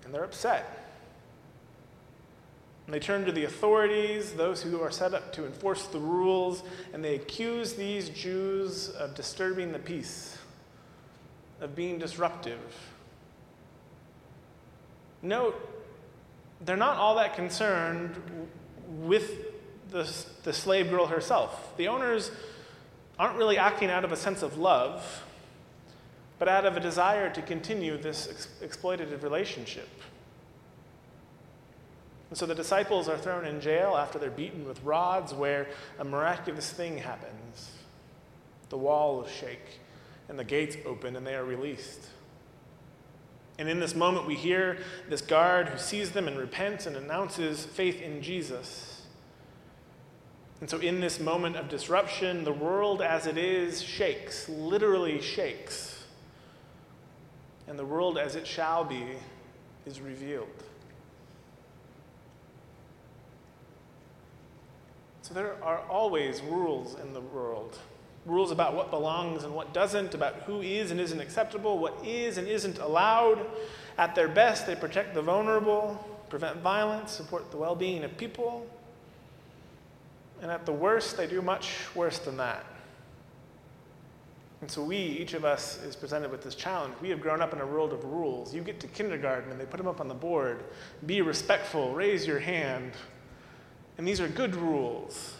And 0.06 0.13
they're 0.13 0.24
upset. 0.24 0.88
And 2.86 2.94
they 2.94 3.00
turn 3.00 3.25
to 3.25 3.32
the 3.32 3.44
authorities, 3.44 4.34
those 4.34 4.62
who 4.62 4.82
are 4.82 4.92
set 4.92 5.13
up 5.13 5.34
to 5.34 5.46
enforce 5.46 5.88
the 5.88 6.00
rules, 6.00 6.63
and 6.94 7.04
they 7.04 7.16
accuse 7.16 7.74
these 7.74 8.10
Jews 8.10 8.89
of 8.89 9.16
disturbing 9.16 9.74
the 9.74 9.80
peace, 9.80 10.38
of 11.60 11.75
being 11.75 11.98
disruptive. 11.98 12.60
Note, 15.22 15.60
they're 16.62 16.77
not 16.77 16.98
all 16.98 17.16
that 17.16 17.36
concerned 17.36 18.16
with 18.88 19.56
the, 19.89 20.12
the 20.44 20.53
slave 20.53 20.89
girl 20.89 21.08
herself. 21.08 21.75
The 21.77 21.88
owners 21.88 22.32
aren't 23.20 23.38
really 23.38 23.58
acting 23.58 23.89
out 23.89 24.03
of 24.03 24.12
a 24.12 24.17
sense 24.17 24.41
of 24.41 24.58
love, 24.58 25.24
but 26.39 26.48
out 26.48 26.65
of 26.65 26.77
a 26.77 26.79
desire 26.79 27.34
to 27.34 27.41
continue 27.41 27.98
this 27.98 28.27
ex- 28.29 28.48
exploitative 28.62 29.24
relationship. 29.24 29.89
And 32.29 32.38
so 32.38 32.46
the 32.46 32.56
disciples 32.56 33.08
are 33.08 33.17
thrown 33.17 33.46
in 33.46 33.62
jail 33.62 33.96
after 33.96 34.20
they're 34.20 34.29
beaten 34.29 34.67
with 34.67 34.84
rods, 34.84 35.34
where 35.34 35.67
a 35.98 36.03
miraculous 36.03 36.70
thing 36.70 36.98
happens. 36.98 37.72
The 38.70 38.77
walls 38.77 39.32
shake, 39.32 39.79
and 40.27 40.38
the 40.38 40.44
gates 40.44 40.75
open, 40.86 41.15
and 41.15 41.25
they 41.25 41.36
are 41.36 41.46
released. 41.46 42.08
And 43.58 43.70
in 43.70 43.79
this 43.79 43.96
moment, 43.96 44.27
we 44.27 44.36
hear 44.36 44.77
this 45.10 45.22
guard 45.22 45.70
who 45.70 45.77
sees 45.79 46.12
them 46.12 46.27
and 46.27 46.38
repents 46.38 46.86
and 46.86 46.96
announces 46.96 47.65
faith 47.65 48.01
in 48.01 48.22
Jesus. 48.22 48.97
And 50.59 50.69
so, 50.69 50.79
in 50.79 51.01
this 51.01 51.19
moment 51.19 51.55
of 51.55 51.69
disruption, 51.69 52.43
the 52.43 52.51
world 52.51 53.01
as 53.01 53.27
it 53.27 53.37
is 53.37 53.81
shakes, 53.81 54.49
literally 54.49 55.21
shakes. 55.21 56.03
And 57.67 57.77
the 57.77 57.85
world 57.85 58.17
as 58.17 58.35
it 58.35 58.47
shall 58.47 58.83
be 58.83 59.03
is 59.85 60.01
revealed. 60.01 60.47
So 65.21 65.33
there 65.33 65.61
are 65.61 65.81
always 65.89 66.41
rules 66.41 66.97
in 66.99 67.13
the 67.13 67.21
world 67.21 67.77
rules 68.27 68.51
about 68.51 68.75
what 68.75 68.91
belongs 68.91 69.43
and 69.43 69.53
what 69.53 69.73
doesn't, 69.73 70.13
about 70.13 70.35
who 70.45 70.61
is 70.61 70.91
and 70.91 70.99
isn't 70.99 71.19
acceptable, 71.19 71.79
what 71.79 71.97
is 72.05 72.37
and 72.37 72.47
isn't 72.47 72.77
allowed. 72.79 73.45
At 73.97 74.13
their 74.13 74.27
best, 74.27 74.67
they 74.67 74.75
protect 74.75 75.15
the 75.15 75.21
vulnerable, 75.21 76.05
prevent 76.29 76.57
violence, 76.57 77.11
support 77.11 77.49
the 77.51 77.57
well 77.57 77.75
being 77.75 78.03
of 78.03 78.15
people. 78.17 78.67
And 80.41 80.51
at 80.51 80.65
the 80.65 80.74
worst, 80.74 81.17
they 81.17 81.27
do 81.27 81.41
much 81.41 81.74
worse 81.96 82.20
than 82.20 82.38
that. 82.38 82.65
And 84.62 84.72
so, 84.72 84.84
we, 84.84 84.98
each 84.98 85.34
of 85.34 85.46
us, 85.46 85.82
is 85.84 85.96
presented 85.96 86.32
with 86.32 86.44
this 86.44 86.56
challenge. 86.56 86.96
We 87.01 87.10
have 87.10 87.22
grown 87.22 87.41
up 87.41 87.53
in 87.53 87.62
a 87.62 87.65
world 87.65 87.94
of 87.94 88.03
rules. 88.06 88.53
You 88.53 88.62
get 88.62 88.79
to 88.79 88.88
kindergarten 88.88 89.51
and 89.51 89.60
they 89.60 89.65
put 89.65 89.77
them 89.77 89.88
up 89.88 90.01
on 90.01 90.08
the 90.08 90.15
board. 90.15 90.63
Be 91.06 91.22
respectful, 91.22 91.94
raise 91.94 92.25
your 92.25 92.39
hand, 92.39 92.94
and 93.98 94.08
these 94.08 94.22
are 94.22 94.27
good 94.27 94.56
rules. 94.56 95.34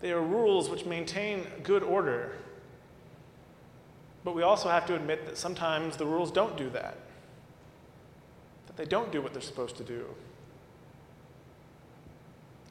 They 0.00 0.12
are 0.12 0.20
rules 0.20 0.68
which 0.68 0.84
maintain 0.84 1.46
good 1.62 1.82
order. 1.82 2.32
But 4.24 4.34
we 4.34 4.42
also 4.42 4.68
have 4.68 4.86
to 4.86 4.94
admit 4.94 5.26
that 5.26 5.36
sometimes 5.36 5.96
the 5.96 6.06
rules 6.06 6.30
don't 6.30 6.56
do 6.56 6.70
that, 6.70 6.98
that 8.66 8.76
they 8.76 8.86
don't 8.86 9.12
do 9.12 9.20
what 9.20 9.32
they're 9.32 9.42
supposed 9.42 9.76
to 9.76 9.84
do. 9.84 10.06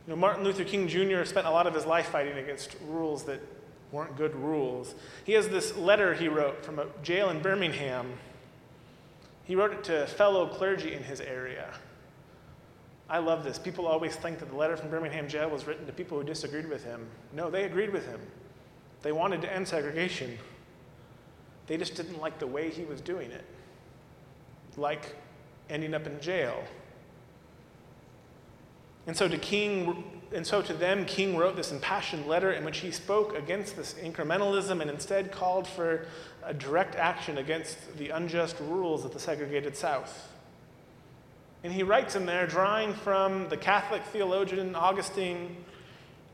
You 0.05 0.13
know, 0.13 0.15
Martin 0.17 0.43
Luther 0.43 0.65
King 0.65 0.87
Jr. 0.87 1.23
spent 1.23 1.47
a 1.47 1.51
lot 1.51 1.65
of 1.65 1.73
his 1.73 1.85
life 1.85 2.07
fighting 2.07 2.37
against 2.37 2.75
rules 2.87 3.23
that 3.23 3.39
weren't 3.91 4.17
good 4.17 4.35
rules. 4.35 4.95
He 5.23 5.33
has 5.33 5.47
this 5.47 5.77
letter 5.77 6.13
he 6.13 6.27
wrote 6.27 6.65
from 6.65 6.79
a 6.79 6.87
jail 7.03 7.29
in 7.29 7.41
Birmingham. 7.41 8.13
He 9.45 9.55
wrote 9.55 9.71
it 9.71 9.83
to 9.85 10.07
fellow 10.07 10.47
clergy 10.47 10.93
in 10.93 11.03
his 11.03 11.21
area. 11.21 11.73
I 13.09 13.19
love 13.19 13.43
this. 13.43 13.59
People 13.59 13.85
always 13.85 14.15
think 14.15 14.39
that 14.39 14.49
the 14.49 14.55
letter 14.55 14.75
from 14.75 14.89
Birmingham 14.89 15.27
jail 15.27 15.49
was 15.49 15.67
written 15.67 15.85
to 15.85 15.93
people 15.93 16.17
who 16.17 16.25
disagreed 16.25 16.67
with 16.67 16.83
him. 16.83 17.05
No, 17.31 17.49
they 17.49 17.63
agreed 17.63 17.93
with 17.93 18.07
him. 18.07 18.19
They 19.03 19.11
wanted 19.11 19.41
to 19.43 19.53
end 19.53 19.67
segregation. 19.67 20.37
They 21.67 21.77
just 21.77 21.95
didn't 21.95 22.19
like 22.19 22.39
the 22.39 22.47
way 22.47 22.69
he 22.69 22.83
was 22.83 22.99
doing 23.01 23.31
it, 23.31 23.43
like 24.75 25.15
ending 25.69 25.93
up 25.93 26.07
in 26.07 26.19
jail. 26.19 26.63
And 29.05 29.15
so 29.15 29.27
to 29.27 29.37
King, 29.37 30.03
and 30.33 30.47
so 30.47 30.61
to 30.61 30.73
them, 30.73 31.05
King 31.05 31.35
wrote 31.35 31.55
this 31.55 31.71
impassioned 31.71 32.25
letter 32.27 32.53
in 32.53 32.63
which 32.63 32.79
he 32.79 32.91
spoke 32.91 33.35
against 33.35 33.75
this 33.75 33.95
incrementalism 33.95 34.81
and 34.81 34.89
instead 34.89 35.31
called 35.31 35.67
for 35.67 36.07
a 36.43 36.53
direct 36.53 36.95
action 36.95 37.37
against 37.37 37.97
the 37.97 38.09
unjust 38.09 38.57
rules 38.61 39.03
of 39.05 39.13
the 39.13 39.19
segregated 39.19 39.75
South. 39.75 40.29
And 41.63 41.71
he 41.71 41.83
writes 41.83 42.15
in 42.15 42.25
there, 42.25 42.45
drawing 42.45 42.93
from 42.93 43.47
the 43.49 43.57
Catholic 43.57 44.03
theologian 44.03 44.75
Augustine, 44.75 45.57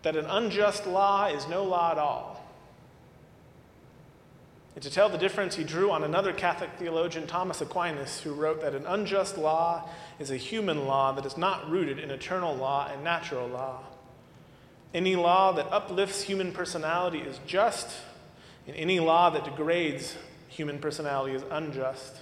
that 0.01 0.15
an 0.15 0.25
unjust 0.25 0.87
law 0.87 1.27
is 1.27 1.47
no 1.47 1.63
law 1.63 1.91
at 1.91 1.97
all. 1.97 2.28
And 4.79 4.83
to 4.85 4.89
tell 4.89 5.09
the 5.09 5.17
difference, 5.17 5.57
he 5.57 5.65
drew 5.65 5.91
on 5.91 6.05
another 6.05 6.31
Catholic 6.31 6.69
theologian, 6.79 7.27
Thomas 7.27 7.59
Aquinas, 7.59 8.21
who 8.21 8.31
wrote 8.31 8.61
that 8.61 8.73
an 8.73 8.85
unjust 8.85 9.37
law 9.37 9.89
is 10.19 10.31
a 10.31 10.37
human 10.37 10.87
law 10.87 11.11
that 11.11 11.25
is 11.25 11.35
not 11.35 11.69
rooted 11.69 11.99
in 11.99 12.09
eternal 12.09 12.55
law 12.55 12.89
and 12.89 13.03
natural 13.03 13.45
law. 13.45 13.81
Any 14.93 15.17
law 15.17 15.51
that 15.51 15.69
uplifts 15.69 16.21
human 16.21 16.53
personality 16.53 17.19
is 17.19 17.41
just, 17.45 17.93
and 18.67 18.75
any 18.77 19.01
law 19.01 19.29
that 19.31 19.43
degrades 19.43 20.15
human 20.47 20.79
personality 20.79 21.35
is 21.35 21.43
unjust. 21.51 22.15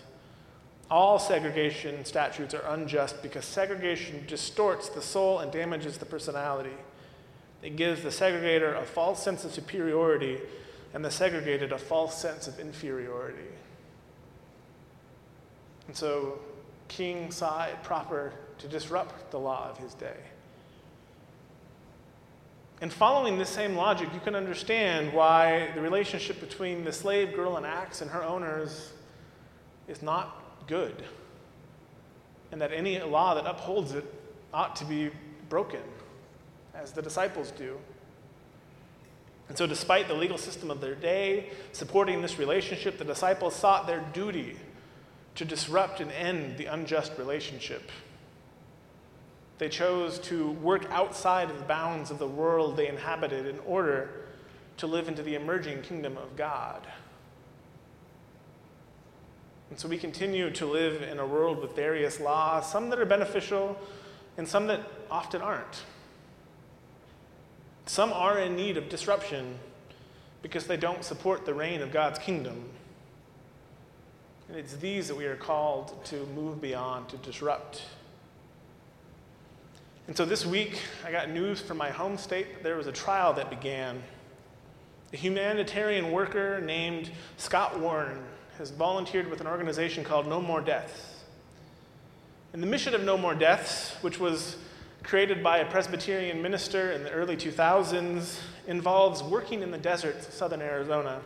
All 0.89 1.19
segregation 1.19 2.05
statutes 2.05 2.55
are 2.55 2.65
unjust 2.69 3.21
because 3.21 3.45
segregation 3.45 4.23
distorts 4.25 4.89
the 4.89 5.03
soul 5.03 5.41
and 5.41 5.51
damages 5.51 5.99
the 5.99 6.07
personality. 6.07 6.73
It 7.61 7.75
gives 7.75 8.01
the 8.01 8.09
segregator 8.09 8.81
a 8.81 8.83
false 8.83 9.21
sense 9.21 9.45
of 9.45 9.51
superiority 9.51 10.39
and 10.93 11.03
the 11.03 11.11
segregated 11.11 11.71
a 11.71 11.77
false 11.77 12.19
sense 12.19 12.47
of 12.47 12.59
inferiority. 12.59 13.49
And 15.87 15.95
so 15.95 16.39
King 16.87 17.31
saw 17.31 17.65
it 17.65 17.81
proper 17.83 18.33
to 18.59 18.67
disrupt 18.67 19.31
the 19.31 19.39
law 19.39 19.69
of 19.69 19.77
his 19.77 19.93
day. 19.93 20.17
And 22.79 22.93
following 22.93 23.39
this 23.39 23.49
same 23.49 23.75
logic, 23.75 24.09
you 24.13 24.19
can 24.19 24.35
understand 24.35 25.11
why 25.11 25.71
the 25.73 25.81
relationship 25.81 26.39
between 26.39 26.83
the 26.83 26.93
slave 26.93 27.33
girl 27.33 27.57
in 27.57 27.65
Acts 27.65 28.01
and 28.01 28.11
her 28.11 28.23
owners 28.23 28.91
is 29.87 30.03
not 30.03 30.67
good, 30.67 31.03
and 32.51 32.61
that 32.61 32.71
any 32.71 32.99
law 32.99 33.33
that 33.33 33.47
upholds 33.47 33.93
it 33.93 34.05
ought 34.53 34.75
to 34.75 34.85
be 34.85 35.09
broken, 35.49 35.81
as 36.75 36.91
the 36.91 37.01
disciples 37.01 37.51
do. 37.51 37.77
And 39.49 39.57
so, 39.57 39.65
despite 39.65 40.07
the 40.07 40.13
legal 40.13 40.37
system 40.37 40.69
of 40.69 40.81
their 40.81 40.95
day 40.95 41.49
supporting 41.71 42.21
this 42.21 42.37
relationship, 42.37 42.97
the 42.97 43.05
disciples 43.05 43.55
sought 43.55 43.87
their 43.87 44.01
duty 44.13 44.57
to 45.35 45.45
disrupt 45.45 46.01
and 46.01 46.11
end 46.11 46.57
the 46.57 46.65
unjust 46.65 47.13
relationship. 47.17 47.91
They 49.57 49.69
chose 49.69 50.19
to 50.19 50.51
work 50.51 50.85
outside 50.91 51.49
of 51.49 51.57
the 51.57 51.65
bounds 51.65 52.11
of 52.11 52.19
the 52.19 52.27
world 52.27 52.75
they 52.75 52.87
inhabited 52.87 53.45
in 53.45 53.59
order 53.59 54.09
to 54.77 54.87
live 54.87 55.07
into 55.07 55.23
the 55.23 55.35
emerging 55.35 55.81
kingdom 55.81 56.17
of 56.17 56.35
God. 56.35 56.85
And 59.69 59.79
so 59.79 59.87
we 59.87 59.97
continue 59.97 60.49
to 60.51 60.65
live 60.65 61.01
in 61.01 61.19
a 61.19 61.25
world 61.25 61.61
with 61.61 61.75
various 61.75 62.19
laws, 62.19 62.71
some 62.71 62.89
that 62.89 62.99
are 62.99 63.05
beneficial 63.05 63.77
and 64.37 64.47
some 64.47 64.67
that 64.67 64.81
often 65.09 65.41
aren't. 65.41 65.83
Some 67.87 68.11
are 68.11 68.37
in 68.37 68.55
need 68.55 68.75
of 68.77 68.89
disruption 68.89 69.57
because 70.41 70.67
they 70.67 70.77
don't 70.77 71.03
support 71.03 71.45
the 71.45 71.53
reign 71.53 71.81
of 71.81 71.91
God's 71.91 72.19
kingdom. 72.19 72.69
And 74.49 74.57
it's 74.57 74.75
these 74.75 75.07
that 75.07 75.15
we 75.15 75.25
are 75.25 75.35
called 75.35 76.03
to 76.05 76.25
move 76.35 76.61
beyond, 76.61 77.09
to 77.09 77.17
disrupt. 77.17 77.81
And 80.07 80.15
so 80.15 80.25
this 80.25 80.45
week, 80.45 80.79
I 81.05 81.11
got 81.11 81.29
news 81.29 81.59
from 81.59 81.77
my 81.77 81.89
home 81.89 82.17
state 82.17 82.53
that 82.53 82.63
there 82.63 82.75
was 82.75 82.87
a 82.87 82.91
trial 82.91 83.33
that 83.33 83.49
began. 83.49 84.03
A 85.13 85.17
humanitarian 85.17 86.11
worker 86.11 86.61
named 86.61 87.09
Scott 87.37 87.79
Warren 87.79 88.19
has 88.57 88.69
volunteered 88.71 89.29
with 89.29 89.41
an 89.41 89.47
organization 89.47 90.03
called 90.03 90.27
No 90.27 90.41
More 90.41 90.61
Deaths. 90.61 91.23
And 92.51 92.61
the 92.61 92.67
mission 92.67 92.93
of 92.95 93.03
No 93.03 93.17
More 93.17 93.35
Deaths, 93.35 93.95
which 94.01 94.19
was 94.19 94.57
created 95.07 95.41
by 95.41 95.59
a 95.59 95.65
Presbyterian 95.71 96.41
minister 96.41 96.91
in 96.91 97.01
the 97.01 97.09
early 97.11 97.37
2000s, 97.37 98.41
involves 98.67 99.23
working 99.23 99.61
in 99.61 99.71
the 99.71 99.77
deserts 99.77 100.27
of 100.27 100.33
southern 100.33 100.61
Arizona 100.61 101.21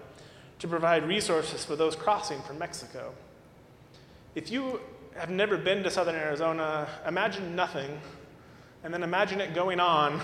to 0.59 0.67
provide 0.67 1.07
resources 1.07 1.65
for 1.65 1.75
those 1.75 1.95
crossing 1.95 2.39
from 2.43 2.59
Mexico. 2.59 3.11
If 4.35 4.51
you 4.51 4.79
have 5.15 5.31
never 5.31 5.57
been 5.57 5.81
to 5.81 5.89
southern 5.89 6.13
Arizona, 6.13 6.87
imagine 7.07 7.55
nothing, 7.55 7.99
and 8.83 8.93
then 8.93 9.01
imagine 9.01 9.41
it 9.41 9.55
going 9.55 9.79
on 9.79 10.21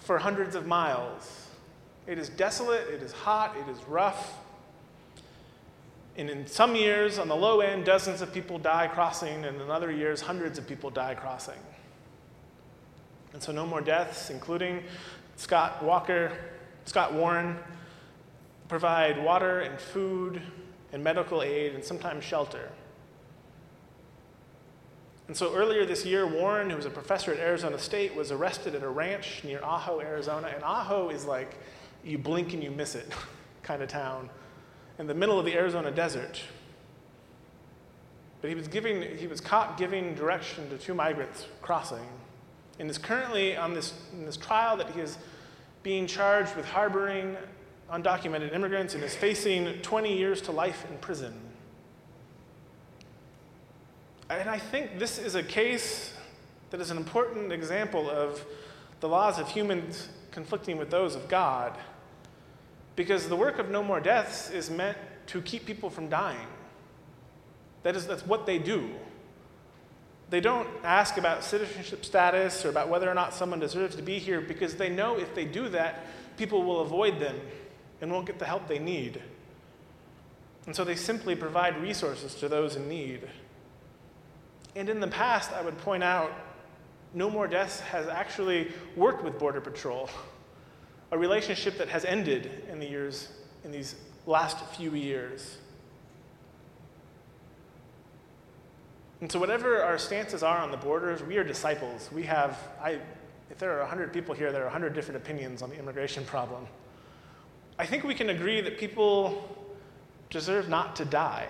for 0.00 0.18
hundreds 0.18 0.56
of 0.56 0.66
miles. 0.66 1.46
It 2.08 2.18
is 2.18 2.28
desolate, 2.28 2.88
it 2.88 3.02
is 3.04 3.12
hot, 3.12 3.56
it 3.56 3.70
is 3.70 3.78
rough. 3.84 4.36
And 6.16 6.28
in 6.28 6.44
some 6.48 6.74
years, 6.74 7.20
on 7.20 7.28
the 7.28 7.36
low 7.36 7.60
end, 7.60 7.84
dozens 7.84 8.20
of 8.20 8.34
people 8.34 8.58
die 8.58 8.88
crossing, 8.88 9.44
and 9.44 9.60
in 9.60 9.70
other 9.70 9.92
years, 9.92 10.20
hundreds 10.20 10.58
of 10.58 10.66
people 10.66 10.90
die 10.90 11.14
crossing. 11.14 11.54
And 13.32 13.42
so, 13.42 13.52
no 13.52 13.66
more 13.66 13.80
deaths, 13.80 14.30
including 14.30 14.82
Scott 15.36 15.82
Walker, 15.82 16.32
Scott 16.84 17.12
Warren, 17.12 17.56
provide 18.68 19.22
water 19.22 19.60
and 19.60 19.78
food 19.78 20.42
and 20.92 21.02
medical 21.04 21.42
aid 21.42 21.74
and 21.74 21.84
sometimes 21.84 22.24
shelter. 22.24 22.70
And 25.28 25.36
so 25.36 25.54
earlier 25.54 25.84
this 25.84 26.06
year, 26.06 26.26
Warren, 26.26 26.70
who 26.70 26.76
was 26.76 26.86
a 26.86 26.90
professor 26.90 27.32
at 27.32 27.38
Arizona 27.38 27.78
State, 27.78 28.16
was 28.16 28.32
arrested 28.32 28.74
at 28.74 28.82
a 28.82 28.88
ranch 28.88 29.42
near 29.44 29.58
Ajo, 29.58 30.00
Arizona. 30.00 30.48
And 30.54 30.64
Ajo 30.64 31.10
is 31.10 31.26
like 31.26 31.56
you 32.02 32.16
blink 32.16 32.54
and 32.54 32.64
you 32.64 32.70
miss 32.70 32.94
it 32.94 33.12
kind 33.62 33.82
of 33.82 33.88
town 33.88 34.30
in 34.98 35.06
the 35.06 35.14
middle 35.14 35.38
of 35.38 35.44
the 35.44 35.54
Arizona 35.54 35.90
desert. 35.90 36.40
But 38.40 38.48
he 38.48 38.56
was, 38.56 38.68
giving, 38.68 39.18
he 39.18 39.26
was 39.26 39.40
caught 39.40 39.76
giving 39.76 40.14
direction 40.14 40.70
to 40.70 40.78
two 40.78 40.94
migrants 40.94 41.46
crossing 41.60 42.06
and 42.78 42.88
is 42.90 42.98
currently 42.98 43.56
on 43.56 43.74
this, 43.74 43.94
this 44.24 44.36
trial 44.36 44.76
that 44.76 44.90
he 44.90 45.00
is 45.00 45.18
being 45.82 46.06
charged 46.06 46.54
with 46.56 46.66
harboring 46.66 47.36
undocumented 47.90 48.54
immigrants 48.54 48.94
and 48.94 49.02
is 49.02 49.14
facing 49.14 49.80
20 49.80 50.16
years 50.16 50.40
to 50.42 50.52
life 50.52 50.84
in 50.90 50.96
prison. 50.98 51.32
And 54.30 54.50
I 54.50 54.58
think 54.58 54.98
this 54.98 55.18
is 55.18 55.34
a 55.34 55.42
case 55.42 56.14
that 56.70 56.80
is 56.80 56.90
an 56.90 56.98
important 56.98 57.50
example 57.52 58.10
of 58.10 58.44
the 59.00 59.08
laws 59.08 59.38
of 59.38 59.48
humans 59.48 60.08
conflicting 60.30 60.76
with 60.76 60.90
those 60.90 61.14
of 61.14 61.28
God. 61.28 61.76
Because 62.94 63.28
the 63.28 63.36
work 63.36 63.58
of 63.58 63.70
No 63.70 63.82
More 63.82 64.00
Deaths 64.00 64.50
is 64.50 64.68
meant 64.68 64.98
to 65.28 65.40
keep 65.40 65.64
people 65.64 65.88
from 65.88 66.08
dying. 66.08 66.46
That 67.84 67.96
is, 67.96 68.06
that's 68.06 68.26
what 68.26 68.44
they 68.44 68.58
do. 68.58 68.90
They 70.30 70.40
don't 70.40 70.68
ask 70.84 71.16
about 71.16 71.42
citizenship 71.42 72.04
status 72.04 72.64
or 72.64 72.68
about 72.68 72.88
whether 72.88 73.10
or 73.10 73.14
not 73.14 73.32
someone 73.32 73.60
deserves 73.60 73.96
to 73.96 74.02
be 74.02 74.18
here 74.18 74.40
because 74.40 74.76
they 74.76 74.90
know 74.90 75.18
if 75.18 75.34
they 75.34 75.44
do 75.44 75.68
that, 75.70 76.06
people 76.36 76.62
will 76.64 76.80
avoid 76.80 77.18
them 77.18 77.40
and 78.00 78.10
won't 78.12 78.26
get 78.26 78.38
the 78.38 78.44
help 78.44 78.68
they 78.68 78.78
need. 78.78 79.22
And 80.66 80.76
so 80.76 80.84
they 80.84 80.96
simply 80.96 81.34
provide 81.34 81.80
resources 81.80 82.34
to 82.36 82.48
those 82.48 82.76
in 82.76 82.88
need. 82.88 83.26
And 84.76 84.88
in 84.88 85.00
the 85.00 85.08
past, 85.08 85.52
I 85.52 85.62
would 85.62 85.78
point 85.78 86.04
out, 86.04 86.30
No 87.14 87.30
More 87.30 87.48
Deaths 87.48 87.80
has 87.80 88.06
actually 88.06 88.70
worked 88.96 89.24
with 89.24 89.38
Border 89.38 89.62
Patrol 89.62 90.10
a 91.10 91.18
relationship 91.18 91.78
that 91.78 91.88
has 91.88 92.04
ended 92.04 92.64
in 92.70 92.78
the 92.78 92.86
years 92.86 93.28
in 93.64 93.72
these 93.72 93.94
last 94.26 94.64
few 94.76 94.94
years. 94.94 95.58
And 99.20 99.30
so, 99.30 99.38
whatever 99.40 99.82
our 99.82 99.98
stances 99.98 100.42
are 100.42 100.58
on 100.58 100.70
the 100.70 100.76
borders, 100.76 101.22
we 101.22 101.36
are 101.38 101.44
disciples. 101.44 102.08
We 102.12 102.22
have, 102.24 102.56
I, 102.80 103.00
if 103.50 103.58
there 103.58 103.72
are 103.72 103.80
100 103.80 104.12
people 104.12 104.34
here, 104.34 104.52
there 104.52 104.62
are 104.62 104.66
100 104.66 104.94
different 104.94 105.16
opinions 105.16 105.60
on 105.60 105.70
the 105.70 105.78
immigration 105.78 106.24
problem. 106.24 106.66
I 107.78 107.86
think 107.86 108.04
we 108.04 108.14
can 108.14 108.30
agree 108.30 108.60
that 108.60 108.78
people 108.78 109.56
deserve 110.30 110.68
not 110.68 110.94
to 110.96 111.04
die, 111.04 111.48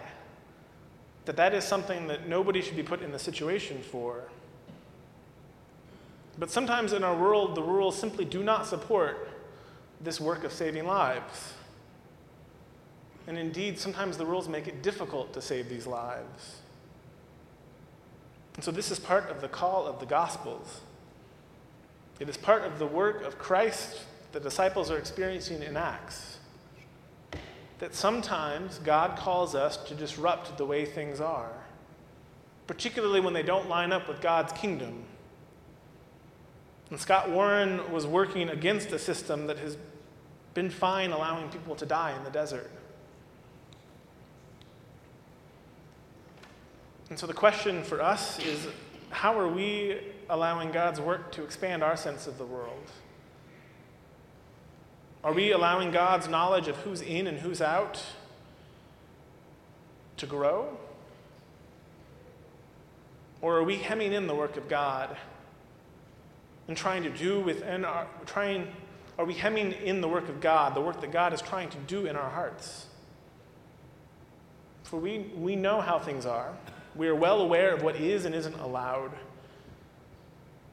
that 1.26 1.36
that 1.36 1.54
is 1.54 1.64
something 1.64 2.06
that 2.06 2.28
nobody 2.28 2.62
should 2.62 2.76
be 2.76 2.82
put 2.82 3.02
in 3.02 3.12
the 3.12 3.18
situation 3.18 3.82
for. 3.82 4.24
But 6.38 6.50
sometimes 6.50 6.92
in 6.92 7.02
our 7.02 7.16
world, 7.16 7.54
the 7.54 7.62
rules 7.62 7.98
simply 7.98 8.24
do 8.24 8.42
not 8.42 8.66
support 8.66 9.28
this 10.00 10.20
work 10.20 10.44
of 10.44 10.52
saving 10.52 10.86
lives. 10.86 11.54
And 13.26 13.36
indeed, 13.36 13.78
sometimes 13.78 14.16
the 14.16 14.24
rules 14.24 14.48
make 14.48 14.68
it 14.68 14.82
difficult 14.82 15.34
to 15.34 15.42
save 15.42 15.68
these 15.68 15.86
lives. 15.86 16.60
And 18.58 18.64
so, 18.64 18.72
this 18.72 18.90
is 18.90 18.98
part 18.98 19.30
of 19.30 19.40
the 19.40 19.46
call 19.46 19.86
of 19.86 20.00
the 20.00 20.04
Gospels. 20.04 20.80
It 22.18 22.28
is 22.28 22.36
part 22.36 22.64
of 22.64 22.80
the 22.80 22.88
work 22.88 23.22
of 23.22 23.38
Christ 23.38 24.00
the 24.32 24.40
disciples 24.40 24.90
are 24.90 24.98
experiencing 24.98 25.62
in 25.62 25.76
Acts. 25.76 26.38
That 27.78 27.94
sometimes 27.94 28.78
God 28.78 29.16
calls 29.16 29.54
us 29.54 29.76
to 29.84 29.94
disrupt 29.94 30.58
the 30.58 30.64
way 30.66 30.84
things 30.84 31.20
are, 31.20 31.52
particularly 32.66 33.20
when 33.20 33.32
they 33.32 33.44
don't 33.44 33.68
line 33.68 33.92
up 33.92 34.08
with 34.08 34.20
God's 34.20 34.52
kingdom. 34.54 35.04
And 36.90 36.98
Scott 36.98 37.30
Warren 37.30 37.92
was 37.92 38.08
working 38.08 38.48
against 38.48 38.90
a 38.90 38.98
system 38.98 39.46
that 39.46 39.58
has 39.58 39.78
been 40.54 40.68
fine 40.68 41.12
allowing 41.12 41.48
people 41.50 41.76
to 41.76 41.86
die 41.86 42.16
in 42.16 42.24
the 42.24 42.30
desert. 42.30 42.72
And 47.10 47.18
so 47.18 47.26
the 47.26 47.34
question 47.34 47.82
for 47.84 48.02
us 48.02 48.38
is 48.40 48.66
how 49.10 49.38
are 49.38 49.48
we 49.48 49.98
allowing 50.28 50.72
God's 50.72 51.00
work 51.00 51.32
to 51.32 51.42
expand 51.42 51.82
our 51.82 51.96
sense 51.96 52.26
of 52.26 52.38
the 52.38 52.44
world? 52.44 52.90
Are 55.24 55.32
we 55.32 55.52
allowing 55.52 55.90
God's 55.90 56.28
knowledge 56.28 56.68
of 56.68 56.76
who's 56.76 57.00
in 57.00 57.26
and 57.26 57.38
who's 57.38 57.60
out 57.60 58.02
to 60.18 60.26
grow? 60.26 60.76
Or 63.40 63.56
are 63.56 63.64
we 63.64 63.76
hemming 63.76 64.12
in 64.12 64.26
the 64.26 64.34
work 64.34 64.56
of 64.56 64.68
God 64.68 65.16
and 66.66 66.76
trying 66.76 67.02
to 67.04 67.10
do 67.10 67.40
within 67.40 67.84
our, 67.84 68.06
trying, 68.26 68.68
are 69.18 69.24
we 69.24 69.34
hemming 69.34 69.72
in 69.72 70.00
the 70.00 70.08
work 70.08 70.28
of 70.28 70.40
God, 70.40 70.74
the 70.74 70.80
work 70.80 71.00
that 71.00 71.12
God 71.12 71.32
is 71.32 71.40
trying 71.40 71.70
to 71.70 71.78
do 71.86 72.06
in 72.06 72.16
our 72.16 72.30
hearts? 72.30 72.86
For 74.82 74.98
we, 74.98 75.18
we 75.36 75.56
know 75.56 75.80
how 75.80 75.98
things 75.98 76.26
are. 76.26 76.54
We 76.98 77.06
are 77.06 77.14
well 77.14 77.40
aware 77.40 77.72
of 77.72 77.82
what 77.82 77.94
is 77.94 78.24
and 78.24 78.34
isn't 78.34 78.58
allowed. 78.58 79.12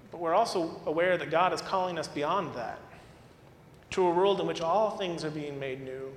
But 0.09 0.19
we're 0.19 0.33
also 0.33 0.81
aware 0.87 1.17
that 1.17 1.29
God 1.29 1.53
is 1.53 1.61
calling 1.61 1.99
us 1.99 2.07
beyond 2.07 2.55
that 2.55 2.79
to 3.91 4.07
a 4.07 4.09
world 4.09 4.41
in 4.41 4.47
which 4.47 4.59
all 4.59 4.97
things 4.97 5.23
are 5.23 5.29
being 5.29 5.59
made 5.59 5.83
new, 5.83 6.11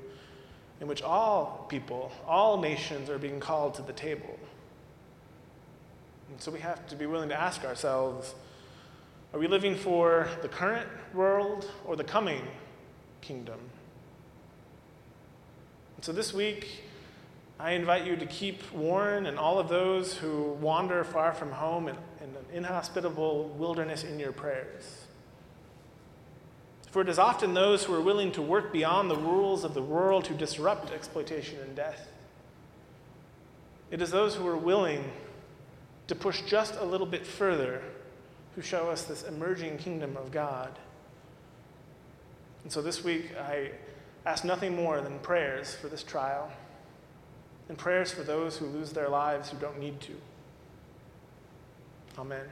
in 0.80 0.88
which 0.88 1.02
all 1.02 1.66
people, 1.68 2.10
all 2.26 2.58
nations 2.58 3.10
are 3.10 3.18
being 3.18 3.38
called 3.38 3.74
to 3.74 3.82
the 3.82 3.92
table. 3.92 4.38
And 6.30 6.40
so 6.40 6.50
we 6.50 6.60
have 6.60 6.86
to 6.88 6.96
be 6.96 7.04
willing 7.04 7.28
to 7.28 7.38
ask 7.38 7.64
ourselves 7.64 8.34
are 9.34 9.38
we 9.38 9.46
living 9.46 9.76
for 9.76 10.26
the 10.40 10.48
current 10.48 10.88
world 11.12 11.70
or 11.84 11.96
the 11.96 12.04
coming 12.04 12.48
kingdom? 13.20 13.58
And 15.96 16.04
so 16.04 16.12
this 16.12 16.32
week, 16.32 16.87
I 17.60 17.72
invite 17.72 18.06
you 18.06 18.16
to 18.16 18.26
keep 18.26 18.72
Warren 18.72 19.26
and 19.26 19.36
all 19.36 19.58
of 19.58 19.68
those 19.68 20.14
who 20.14 20.52
wander 20.60 21.02
far 21.02 21.34
from 21.34 21.50
home 21.50 21.88
in, 21.88 21.96
in 22.22 22.28
an 22.30 22.44
inhospitable 22.52 23.48
wilderness 23.48 24.04
in 24.04 24.20
your 24.20 24.30
prayers. 24.30 25.06
For 26.92 27.02
it 27.02 27.08
is 27.08 27.18
often 27.18 27.54
those 27.54 27.84
who 27.84 27.94
are 27.94 28.00
willing 28.00 28.30
to 28.32 28.42
work 28.42 28.72
beyond 28.72 29.10
the 29.10 29.16
rules 29.16 29.64
of 29.64 29.74
the 29.74 29.82
world 29.82 30.28
who 30.28 30.36
disrupt 30.36 30.92
exploitation 30.92 31.58
and 31.60 31.74
death. 31.74 32.08
It 33.90 34.00
is 34.00 34.10
those 34.10 34.36
who 34.36 34.46
are 34.46 34.56
willing 34.56 35.10
to 36.06 36.14
push 36.14 36.42
just 36.42 36.76
a 36.76 36.84
little 36.84 37.06
bit 37.06 37.26
further 37.26 37.82
who 38.54 38.62
show 38.62 38.88
us 38.88 39.02
this 39.02 39.24
emerging 39.24 39.78
kingdom 39.78 40.16
of 40.16 40.30
God. 40.30 40.78
And 42.62 42.72
so 42.72 42.80
this 42.82 43.02
week, 43.02 43.32
I 43.36 43.72
ask 44.24 44.44
nothing 44.44 44.76
more 44.76 45.00
than 45.00 45.18
prayers 45.18 45.74
for 45.74 45.88
this 45.88 46.02
trial 46.02 46.50
and 47.68 47.76
prayers 47.76 48.10
for 48.10 48.22
those 48.22 48.56
who 48.56 48.66
lose 48.66 48.92
their 48.92 49.08
lives 49.08 49.50
who 49.50 49.58
don't 49.58 49.78
need 49.78 50.00
to. 50.00 50.14
Amen. 52.18 52.46